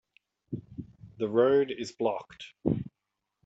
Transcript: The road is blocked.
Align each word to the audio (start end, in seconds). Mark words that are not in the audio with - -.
The 1.19 1.29
road 1.29 1.69
is 1.69 1.91
blocked. 1.91 2.53